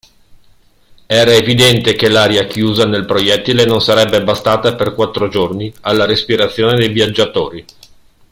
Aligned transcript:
Era 1.07 1.31
evidente 1.35 1.93
che 1.93 2.09
l'aria 2.09 2.47
chiusa 2.47 2.87
nel 2.87 3.05
proiettile 3.05 3.65
non 3.65 3.81
sarebbe 3.81 4.23
bastata 4.23 4.73
per 4.73 4.95
quattro 4.95 5.27
giorni 5.27 5.71
alla 5.81 6.05
respirazione 6.05 6.75
dei 6.75 6.89
viaggiatori. 6.89 7.63